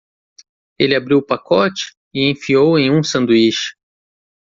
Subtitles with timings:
[0.79, 1.93] Ele abriu o pacote?
[2.11, 3.75] e enfiou em um sanduíche.